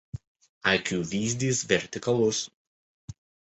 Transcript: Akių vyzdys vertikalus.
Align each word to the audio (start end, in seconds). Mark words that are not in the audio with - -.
Akių 0.71 0.97
vyzdys 1.11 1.61
vertikalus. 1.75 2.43